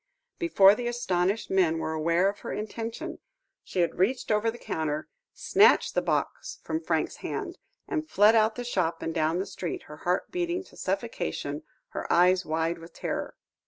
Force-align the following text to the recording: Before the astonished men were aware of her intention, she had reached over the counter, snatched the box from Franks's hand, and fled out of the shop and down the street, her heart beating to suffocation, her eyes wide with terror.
Before 0.39 0.73
the 0.73 0.87
astonished 0.87 1.51
men 1.51 1.77
were 1.77 1.93
aware 1.93 2.27
of 2.27 2.39
her 2.39 2.51
intention, 2.51 3.19
she 3.63 3.81
had 3.81 3.99
reached 3.99 4.31
over 4.31 4.49
the 4.49 4.57
counter, 4.57 5.07
snatched 5.31 5.93
the 5.93 6.01
box 6.01 6.57
from 6.63 6.81
Franks's 6.83 7.17
hand, 7.17 7.59
and 7.87 8.09
fled 8.09 8.33
out 8.33 8.53
of 8.53 8.57
the 8.57 8.63
shop 8.63 9.03
and 9.03 9.13
down 9.13 9.37
the 9.37 9.45
street, 9.45 9.83
her 9.83 9.97
heart 9.97 10.31
beating 10.31 10.63
to 10.63 10.75
suffocation, 10.75 11.61
her 11.89 12.11
eyes 12.11 12.47
wide 12.47 12.79
with 12.79 12.93
terror. 12.93 13.35